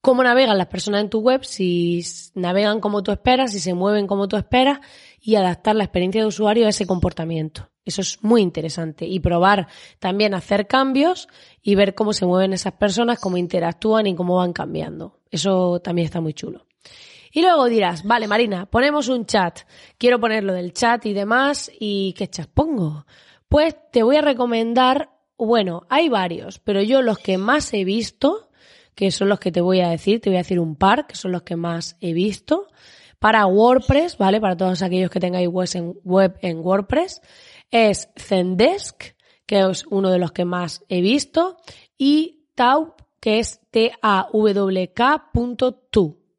cómo 0.00 0.22
navegan 0.22 0.58
las 0.58 0.66
personas 0.66 1.02
en 1.02 1.10
tu 1.10 1.20
web, 1.20 1.44
si 1.44 2.02
navegan 2.34 2.80
como 2.80 3.02
tú 3.02 3.12
esperas, 3.12 3.52
si 3.52 3.60
se 3.60 3.74
mueven 3.74 4.06
como 4.06 4.28
tú 4.28 4.36
esperas 4.36 4.80
y 5.20 5.36
adaptar 5.36 5.76
la 5.76 5.84
experiencia 5.84 6.20
de 6.20 6.26
usuario 6.26 6.66
a 6.66 6.70
ese 6.70 6.86
comportamiento. 6.86 7.70
Eso 7.84 8.00
es 8.00 8.22
muy 8.22 8.42
interesante. 8.42 9.06
Y 9.06 9.20
probar 9.20 9.68
también 9.98 10.34
hacer 10.34 10.66
cambios 10.66 11.28
y 11.62 11.74
ver 11.74 11.94
cómo 11.94 12.12
se 12.12 12.26
mueven 12.26 12.52
esas 12.52 12.74
personas, 12.74 13.18
cómo 13.18 13.36
interactúan 13.36 14.06
y 14.06 14.14
cómo 14.14 14.36
van 14.36 14.52
cambiando. 14.52 15.20
Eso 15.30 15.80
también 15.80 16.06
está 16.06 16.20
muy 16.20 16.34
chulo. 16.34 16.66
Y 17.32 17.42
luego 17.42 17.66
dirás, 17.66 18.04
vale, 18.04 18.28
Marina, 18.28 18.66
ponemos 18.66 19.08
un 19.08 19.26
chat. 19.26 19.60
Quiero 19.98 20.20
ponerlo 20.20 20.52
del 20.52 20.72
chat 20.72 21.04
y 21.06 21.12
demás. 21.12 21.70
¿Y 21.78 22.12
qué 22.12 22.28
chat 22.28 22.48
pongo? 22.48 23.06
Pues 23.48 23.74
te 23.90 24.02
voy 24.02 24.16
a 24.16 24.22
recomendar, 24.22 25.10
bueno, 25.36 25.86
hay 25.88 26.08
varios, 26.08 26.58
pero 26.58 26.82
yo 26.82 27.02
los 27.02 27.18
que 27.18 27.38
más 27.38 27.72
he 27.74 27.84
visto 27.84 28.50
que 28.94 29.10
son 29.10 29.28
los 29.28 29.40
que 29.40 29.52
te 29.52 29.60
voy 29.60 29.80
a 29.80 29.90
decir, 29.90 30.20
te 30.20 30.30
voy 30.30 30.36
a 30.36 30.42
decir 30.42 30.60
un 30.60 30.76
par, 30.76 31.06
que 31.06 31.16
son 31.16 31.32
los 31.32 31.42
que 31.42 31.56
más 31.56 31.96
he 32.00 32.12
visto. 32.12 32.68
Para 33.18 33.46
WordPress, 33.46 34.18
¿vale? 34.18 34.40
Para 34.40 34.56
todos 34.56 34.82
aquellos 34.82 35.10
que 35.10 35.18
tengáis 35.20 35.48
web 35.48 36.38
en, 36.40 36.58
WordPress, 36.58 37.20
es 37.70 38.08
Zendesk, 38.16 39.14
que 39.46 39.60
es 39.60 39.84
uno 39.90 40.10
de 40.10 40.18
los 40.18 40.32
que 40.32 40.44
más 40.44 40.84
he 40.88 41.00
visto, 41.00 41.56
y 41.96 42.48
Taup, 42.54 43.00
que 43.20 43.38
es 43.40 43.60
T-A-W-K.tu. 43.70 44.34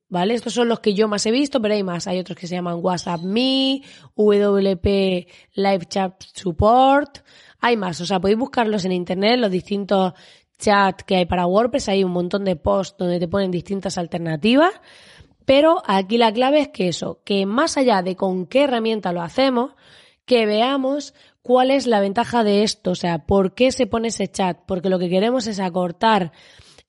¿Vale? 0.08 0.36
Estos 0.36 0.54
son 0.54 0.70
los 0.70 0.80
que 0.80 0.94
yo 0.94 1.08
más 1.08 1.26
he 1.26 1.32
visto, 1.32 1.60
pero 1.60 1.74
hay 1.74 1.82
más. 1.84 2.06
Hay 2.08 2.20
otros 2.20 2.38
que 2.38 2.46
se 2.48 2.54
llaman 2.56 2.78
WhatsApp 2.80 3.22
Me, 3.22 3.82
WP 4.16 5.28
Live 5.56 5.86
Chat 5.90 6.24
Support. 6.34 7.18
Hay 7.66 7.78
más. 7.78 8.00
O 8.00 8.06
sea, 8.06 8.20
podéis 8.20 8.38
buscarlos 8.38 8.86
en 8.86 8.92
internet, 8.92 9.40
los 9.40 9.50
distintos 9.50 10.14
chat 10.60 11.02
que 11.02 11.16
hay 11.16 11.26
para 11.26 11.48
WordPress, 11.48 11.90
hay 11.90 12.04
un 12.04 12.12
montón 12.12 12.46
de 12.46 12.56
posts 12.56 12.96
donde 13.00 13.20
te 13.20 13.28
ponen 13.28 13.50
distintas 13.50 13.98
alternativas, 13.98 14.72
pero 15.46 15.82
aquí 15.88 16.20
la 16.20 16.32
clave 16.32 16.60
es 16.60 16.68
que 16.68 16.88
eso, 16.88 17.22
que 17.26 17.48
más 17.48 17.76
allá 17.78 18.04
de 18.04 18.16
con 18.16 18.46
qué 18.46 18.66
herramienta 18.66 19.12
lo 19.14 19.24
hacemos, 19.24 19.72
que 20.26 20.46
veamos 20.46 21.16
cuál 21.42 21.72
es 21.72 21.88
la 21.88 22.02
ventaja 22.02 22.44
de 22.44 22.62
esto, 22.62 22.92
o 22.92 22.96
sea, 22.96 23.26
por 23.26 23.56
qué 23.56 23.72
se 23.72 23.88
pone 23.88 24.10
ese 24.10 24.28
chat, 24.28 24.60
porque 24.68 24.92
lo 24.92 25.00
que 25.00 25.10
queremos 25.10 25.48
es 25.48 25.60
acortar 25.60 26.34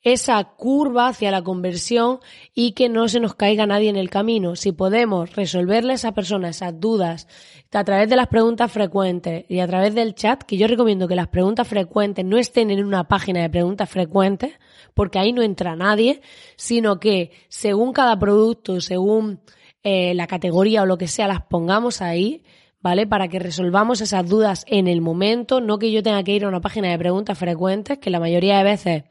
esa 0.03 0.43
curva 0.45 1.09
hacia 1.09 1.31
la 1.31 1.43
conversión 1.43 2.21
y 2.55 2.73
que 2.73 2.89
no 2.89 3.09
se 3.09 3.19
nos 3.19 3.35
caiga 3.35 3.67
nadie 3.67 3.89
en 3.89 3.97
el 3.97 4.11
camino. 4.11 4.55
Si 4.55 4.73
podemos 4.73 5.35
resolverle 5.35 5.93
a 5.93 5.97
esa 5.97 6.13
persona 6.13 6.51
esas 6.51 6.79
dudas 6.79 7.27
a 7.73 7.85
través 7.85 8.09
de 8.09 8.17
las 8.17 8.29
preguntas 8.29 8.73
frecuentes 8.73 9.45
y 9.49 9.61
a 9.61 9.67
través 9.67 9.95
del 9.95 10.15
chat, 10.15 10.43
que 10.43 10.57
yo 10.57 10.67
recomiendo 10.67 11.09
que 11.09 11.17
las 11.17 11.29
preguntas 11.29 11.69
frecuentes 11.69 12.25
no 12.25 12.39
estén 12.39 12.71
en 12.71 12.85
una 12.85 13.09
página 13.09 13.43
de 13.43 13.51
preguntas 13.51 13.91
frecuentes, 13.91 14.53
porque 14.95 15.19
ahí 15.19 15.33
no 15.33 15.43
entra 15.43 15.77
nadie, 15.77 16.23
sino 16.57 16.99
que 16.99 17.33
según 17.49 17.93
cada 17.93 18.19
producto, 18.19 18.81
según 18.81 19.41
eh, 19.83 20.15
la 20.15 20.27
categoría 20.27 20.83
o 20.83 20.87
lo 20.87 20.99
que 20.99 21.09
sea, 21.09 21.29
las 21.29 21.43
pongamos 21.43 22.01
ahí, 22.01 22.45
¿vale? 22.81 23.07
Para 23.07 23.29
que 23.29 23.39
resolvamos 23.39 24.01
esas 24.01 24.27
dudas 24.29 24.65
en 24.69 24.89
el 24.89 25.01
momento, 25.01 25.61
no 25.61 25.79
que 25.79 25.93
yo 25.93 26.03
tenga 26.03 26.23
que 26.23 26.33
ir 26.33 26.45
a 26.45 26.49
una 26.49 26.61
página 26.61 26.91
de 26.91 26.99
preguntas 26.99 27.39
frecuentes, 27.39 27.99
que 27.99 28.11
la 28.11 28.21
mayoría 28.21 28.59
de 28.59 28.65
veces 28.65 29.05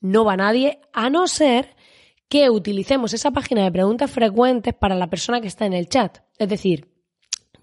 no 0.00 0.24
va 0.24 0.36
nadie, 0.36 0.80
a 0.92 1.10
no 1.10 1.26
ser 1.26 1.76
que 2.28 2.50
utilicemos 2.50 3.14
esa 3.14 3.30
página 3.30 3.64
de 3.64 3.72
preguntas 3.72 4.10
frecuentes 4.10 4.74
para 4.74 4.94
la 4.94 5.08
persona 5.08 5.40
que 5.40 5.48
está 5.48 5.66
en 5.66 5.72
el 5.72 5.88
chat. 5.88 6.18
Es 6.38 6.48
decir, 6.48 6.92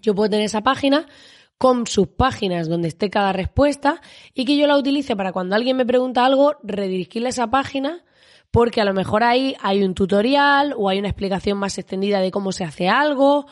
yo 0.02 0.14
puedo 0.14 0.30
tener 0.30 0.46
esa 0.46 0.62
página 0.62 1.06
con 1.58 1.86
sus 1.86 2.08
páginas 2.08 2.68
donde 2.68 2.88
esté 2.88 3.08
cada 3.08 3.32
respuesta 3.32 4.00
y 4.34 4.44
que 4.44 4.56
yo 4.56 4.66
la 4.66 4.76
utilice 4.76 5.16
para 5.16 5.32
cuando 5.32 5.56
alguien 5.56 5.76
me 5.76 5.86
pregunta 5.86 6.24
algo, 6.24 6.56
redirigirle 6.62 7.30
esa 7.30 7.48
página 7.48 8.04
porque 8.50 8.80
a 8.80 8.84
lo 8.84 8.94
mejor 8.94 9.22
ahí 9.24 9.56
hay 9.60 9.82
un 9.82 9.94
tutorial 9.94 10.74
o 10.76 10.88
hay 10.88 10.98
una 10.98 11.08
explicación 11.08 11.58
más 11.58 11.78
extendida 11.78 12.20
de 12.20 12.30
cómo 12.30 12.52
se 12.52 12.64
hace 12.64 12.88
algo 12.88 13.46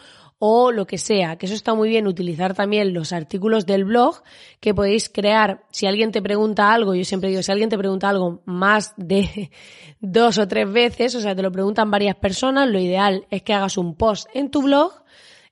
o 0.47 0.73
lo 0.73 0.87
que 0.87 0.99
sea, 0.99 1.37
que 1.37 1.47
eso 1.47 1.55
está 1.55 1.73
muy 1.73 1.89
bien 1.89 2.07
utilizar 2.07 2.53
también 2.53 2.93
los 2.93 3.15
artículos 3.15 3.65
del 3.65 3.87
blog 3.87 4.23
que 4.61 4.75
podéis 4.75 5.09
crear. 5.09 5.65
Si 5.71 5.87
alguien 5.87 6.13
te 6.13 6.21
pregunta 6.21 6.71
algo, 6.71 6.95
yo 6.95 7.03
siempre 7.07 7.31
digo, 7.31 7.43
si 7.43 7.51
alguien 7.51 7.71
te 7.71 7.79
pregunta 7.79 8.11
algo 8.11 8.43
más 8.45 8.93
de 8.99 9.51
dos 10.01 10.37
o 10.37 10.47
tres 10.47 10.71
veces, 10.71 11.15
o 11.15 11.23
sea, 11.23 11.35
te 11.35 11.41
lo 11.41 11.51
preguntan 11.51 11.91
varias 11.91 12.17
personas, 12.17 12.69
lo 12.69 12.79
ideal 12.79 13.27
es 13.31 13.43
que 13.43 13.55
hagas 13.55 13.79
un 13.79 13.95
post 13.95 14.29
en 14.35 14.51
tu 14.51 14.61
blog 14.61 14.93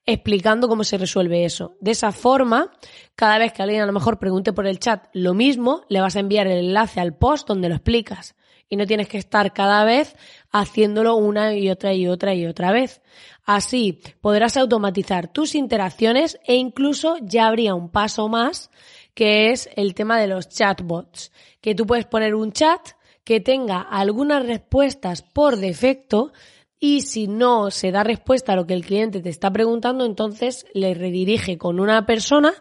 explicando 0.04 0.68
cómo 0.68 0.84
se 0.84 0.98
resuelve 0.98 1.46
eso. 1.46 1.74
De 1.80 1.92
esa 1.92 2.12
forma, 2.12 2.70
cada 3.14 3.38
vez 3.38 3.54
que 3.54 3.62
alguien 3.62 3.80
a 3.80 3.86
lo 3.86 3.94
mejor 3.94 4.18
pregunte 4.18 4.52
por 4.52 4.66
el 4.66 4.78
chat 4.78 5.06
lo 5.14 5.32
mismo, 5.32 5.84
le 5.88 6.02
vas 6.02 6.16
a 6.16 6.20
enviar 6.20 6.48
el 6.48 6.66
enlace 6.66 7.00
al 7.00 7.16
post 7.16 7.48
donde 7.48 7.70
lo 7.70 7.76
explicas 7.76 8.34
y 8.72 8.76
no 8.76 8.86
tienes 8.86 9.06
que 9.06 9.18
estar 9.18 9.52
cada 9.52 9.84
vez 9.84 10.16
haciéndolo 10.50 11.16
una 11.16 11.54
y 11.54 11.68
otra 11.68 11.92
y 11.92 12.08
otra 12.08 12.34
y 12.34 12.46
otra 12.46 12.72
vez. 12.72 13.02
Así 13.44 14.00
podrás 14.22 14.56
automatizar 14.56 15.30
tus 15.30 15.54
interacciones 15.54 16.38
e 16.46 16.54
incluso 16.54 17.18
ya 17.20 17.48
habría 17.48 17.74
un 17.74 17.90
paso 17.90 18.30
más 18.30 18.70
que 19.12 19.50
es 19.50 19.68
el 19.76 19.92
tema 19.92 20.18
de 20.18 20.26
los 20.26 20.48
chatbots, 20.48 21.32
que 21.60 21.74
tú 21.74 21.86
puedes 21.86 22.06
poner 22.06 22.34
un 22.34 22.50
chat 22.50 22.80
que 23.24 23.40
tenga 23.40 23.78
algunas 23.78 24.46
respuestas 24.46 25.20
por 25.20 25.58
defecto 25.58 26.32
y 26.80 27.02
si 27.02 27.26
no 27.26 27.70
se 27.70 27.90
da 27.92 28.04
respuesta 28.04 28.54
a 28.54 28.56
lo 28.56 28.66
que 28.66 28.72
el 28.72 28.86
cliente 28.86 29.20
te 29.20 29.28
está 29.28 29.52
preguntando, 29.52 30.06
entonces 30.06 30.64
le 30.72 30.94
redirige 30.94 31.58
con 31.58 31.78
una 31.78 32.06
persona 32.06 32.54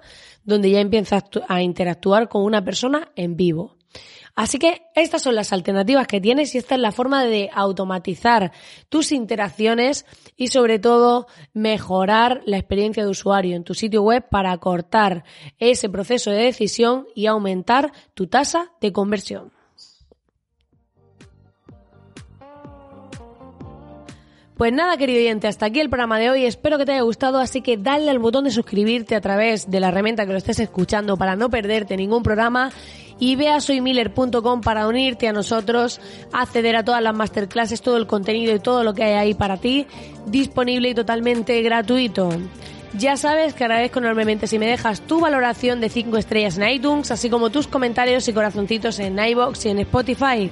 donde 0.43 0.71
ya 0.71 0.81
empieza 0.81 1.23
a 1.47 1.61
interactuar 1.61 2.27
con 2.27 2.43
una 2.43 2.65
persona 2.65 3.13
en 3.15 3.37
vivo. 3.37 3.77
Así 4.35 4.59
que 4.59 4.83
estas 4.95 5.21
son 5.21 5.35
las 5.35 5.51
alternativas 5.53 6.07
que 6.07 6.21
tienes 6.21 6.55
y 6.55 6.57
esta 6.57 6.75
es 6.75 6.81
la 6.81 6.91
forma 6.91 7.23
de 7.25 7.49
automatizar 7.53 8.51
tus 8.89 9.11
interacciones 9.11 10.05
y 10.37 10.47
sobre 10.47 10.79
todo 10.79 11.27
mejorar 11.53 12.41
la 12.45 12.57
experiencia 12.57 13.03
de 13.03 13.09
usuario 13.09 13.55
en 13.55 13.63
tu 13.63 13.73
sitio 13.73 14.03
web 14.03 14.27
para 14.29 14.51
acortar 14.51 15.23
ese 15.59 15.89
proceso 15.89 16.31
de 16.31 16.43
decisión 16.43 17.07
y 17.15 17.25
aumentar 17.25 17.91
tu 18.13 18.27
tasa 18.27 18.71
de 18.79 18.91
conversión. 18.91 19.51
Pues 24.61 24.71
nada, 24.71 24.95
querido 24.95 25.17
oyente, 25.17 25.47
hasta 25.47 25.65
aquí 25.65 25.79
el 25.79 25.89
programa 25.89 26.19
de 26.19 26.29
hoy. 26.29 26.45
Espero 26.45 26.77
que 26.77 26.85
te 26.85 26.91
haya 26.91 27.01
gustado, 27.01 27.39
así 27.39 27.61
que 27.61 27.77
dale 27.77 28.11
al 28.11 28.19
botón 28.19 28.43
de 28.43 28.51
suscribirte 28.51 29.15
a 29.15 29.19
través 29.19 29.71
de 29.71 29.79
la 29.79 29.87
herramienta 29.87 30.27
que 30.27 30.33
lo 30.33 30.37
estés 30.37 30.59
escuchando 30.59 31.17
para 31.17 31.35
no 31.35 31.49
perderte 31.49 31.97
ningún 31.97 32.21
programa 32.21 32.71
y 33.17 33.35
ve 33.35 33.49
a 33.49 33.59
soymiller.com 33.59 34.61
para 34.61 34.87
unirte 34.87 35.27
a 35.27 35.33
nosotros, 35.33 35.99
acceder 36.31 36.75
a 36.75 36.85
todas 36.85 37.01
las 37.01 37.15
masterclasses, 37.15 37.81
todo 37.81 37.97
el 37.97 38.05
contenido 38.05 38.53
y 38.53 38.59
todo 38.59 38.83
lo 38.83 38.93
que 38.93 39.03
hay 39.03 39.13
ahí 39.13 39.33
para 39.33 39.57
ti, 39.57 39.87
disponible 40.27 40.89
y 40.89 40.93
totalmente 40.93 41.59
gratuito. 41.63 42.29
Ya 42.95 43.17
sabes 43.17 43.55
que 43.55 43.63
agradezco 43.63 43.97
enormemente 43.97 44.45
si 44.45 44.59
me 44.59 44.67
dejas 44.67 45.01
tu 45.01 45.21
valoración 45.21 45.81
de 45.81 45.89
5 45.89 46.17
estrellas 46.17 46.59
en 46.59 46.69
iTunes, 46.69 47.09
así 47.09 47.31
como 47.31 47.49
tus 47.49 47.65
comentarios 47.65 48.27
y 48.27 48.33
corazoncitos 48.33 48.99
en 48.99 49.17
iBox 49.17 49.65
y 49.65 49.69
en 49.69 49.79
Spotify 49.79 50.51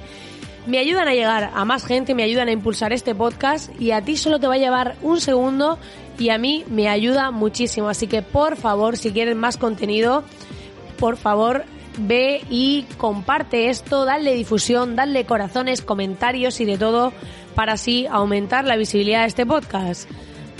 me 0.69 0.77
ayudan 0.77 1.07
a 1.07 1.13
llegar 1.13 1.51
a 1.53 1.65
más 1.65 1.85
gente, 1.85 2.15
me 2.15 2.23
ayudan 2.23 2.47
a 2.47 2.51
impulsar 2.51 2.93
este 2.93 3.15
podcast 3.15 3.69
y 3.81 3.91
a 3.91 4.01
ti 4.01 4.15
solo 4.15 4.39
te 4.39 4.47
va 4.47 4.53
a 4.53 4.59
llevar 4.59 4.95
un 5.01 5.19
segundo 5.19 5.79
y 6.17 6.29
a 6.29 6.37
mí 6.37 6.63
me 6.69 6.87
ayuda 6.87 7.31
muchísimo. 7.31 7.89
Así 7.89 8.07
que 8.07 8.21
por 8.21 8.55
favor, 8.55 8.95
si 8.95 9.11
quieres 9.11 9.35
más 9.35 9.57
contenido, 9.57 10.23
por 10.97 11.17
favor 11.17 11.65
ve 11.97 12.43
y 12.49 12.83
comparte 12.97 13.69
esto, 13.69 14.05
dale 14.05 14.33
difusión, 14.35 14.95
dale 14.95 15.25
corazones, 15.25 15.81
comentarios 15.81 16.61
y 16.61 16.65
de 16.65 16.77
todo 16.77 17.13
para 17.55 17.73
así 17.73 18.05
aumentar 18.07 18.65
la 18.65 18.77
visibilidad 18.77 19.21
de 19.21 19.27
este 19.27 19.45
podcast. 19.45 20.09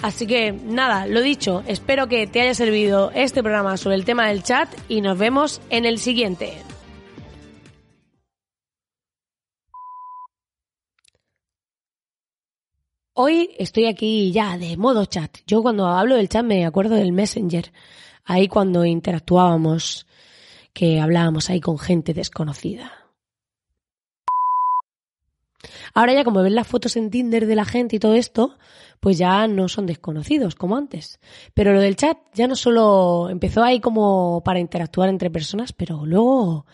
Así 0.02 0.28
que 0.28 0.52
nada, 0.52 1.08
lo 1.08 1.22
dicho, 1.22 1.64
espero 1.68 2.08
que 2.08 2.26
te 2.26 2.42
haya 2.42 2.54
servido 2.54 3.12
este 3.14 3.44
programa 3.44 3.78
sobre 3.78 3.96
el 3.96 4.06
tema 4.06 4.28
del 4.28 4.44
chat 4.44 4.70
y 4.88 5.02
nos 5.02 5.18
vemos 5.18 5.62
en 5.70 5.86
el 5.86 6.00
siguiente. 6.00 6.69
Hoy 13.22 13.50
estoy 13.58 13.88
aquí 13.88 14.32
ya 14.32 14.58
de 14.58 14.78
modo 14.78 15.04
chat. 15.04 15.40
Yo 15.46 15.62
cuando 15.62 15.88
hablo 15.88 16.16
del 16.16 16.30
chat 16.30 16.46
me 16.46 16.66
acuerdo 16.66 16.96
del 16.96 17.12
Messenger. 17.12 17.74
Ahí 18.24 18.48
cuando 18.48 18.86
interactuábamos, 18.86 20.08
que 20.72 21.02
hablábamos 21.02 21.50
ahí 21.50 21.60
con 21.60 21.78
gente 21.78 22.14
desconocida. 22.14 22.94
Ahora 25.94 26.14
ya 26.14 26.24
como 26.24 26.42
ven 26.44 26.56
las 26.56 26.66
fotos 26.66 26.96
en 26.96 27.10
Tinder 27.10 27.46
de 27.46 27.56
la 27.58 27.66
gente 27.66 27.98
y 27.98 28.00
todo 28.00 28.14
esto, 28.14 28.58
pues 29.02 29.18
ya 29.18 29.46
no 29.50 29.68
son 29.68 29.86
desconocidos 29.86 30.56
como 30.56 30.78
antes. 30.78 31.20
Pero 31.54 31.74
lo 31.74 31.82
del 31.82 31.98
chat 31.98 32.18
ya 32.34 32.48
no 32.48 32.56
solo 32.56 33.28
empezó 33.30 33.66
ahí 33.66 33.82
como 33.82 34.44
para 34.46 34.62
interactuar 34.62 35.10
entre 35.10 35.30
personas, 35.30 35.74
pero 35.74 36.06
luego 36.06 36.66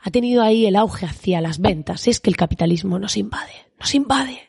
ha 0.00 0.12
tenido 0.12 0.44
ahí 0.44 0.64
el 0.64 0.76
auge 0.76 1.06
hacia 1.06 1.40
las 1.40 1.58
ventas. 1.58 2.06
Es 2.06 2.20
que 2.20 2.30
el 2.30 2.36
capitalismo 2.36 3.00
nos 3.00 3.16
invade, 3.16 3.66
nos 3.80 3.96
invade. 3.96 4.47